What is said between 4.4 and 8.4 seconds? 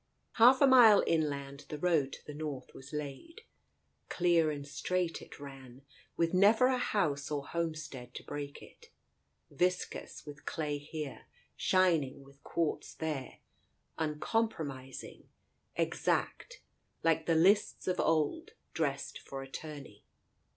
and straight it ran, with never a house or homestead to